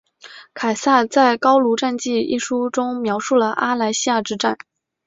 [0.55, 4.57] 凯撒在高卢战记一书中描述了阿莱西亚之战。